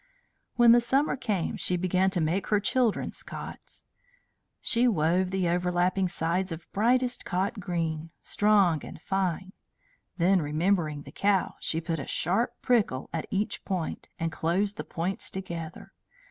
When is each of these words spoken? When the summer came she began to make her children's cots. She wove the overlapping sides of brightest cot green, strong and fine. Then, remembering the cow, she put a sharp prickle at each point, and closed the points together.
When 0.55 0.71
the 0.71 0.81
summer 0.81 1.15
came 1.15 1.57
she 1.57 1.77
began 1.77 2.09
to 2.09 2.19
make 2.19 2.47
her 2.47 2.59
children's 2.59 3.21
cots. 3.21 3.83
She 4.59 4.87
wove 4.87 5.29
the 5.29 5.47
overlapping 5.47 6.07
sides 6.07 6.51
of 6.51 6.67
brightest 6.71 7.23
cot 7.23 7.59
green, 7.59 8.09
strong 8.23 8.83
and 8.83 8.99
fine. 8.99 9.53
Then, 10.17 10.41
remembering 10.41 11.03
the 11.03 11.11
cow, 11.11 11.53
she 11.59 11.79
put 11.79 11.99
a 11.99 12.07
sharp 12.07 12.55
prickle 12.63 13.11
at 13.13 13.27
each 13.29 13.63
point, 13.63 14.09
and 14.19 14.31
closed 14.31 14.77
the 14.77 14.83
points 14.83 15.29
together. 15.29 15.93